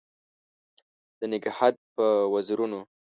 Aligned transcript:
د 1.19 1.21
نګهت 1.31 1.75
په 1.95 2.05
وزرونو 2.33 2.79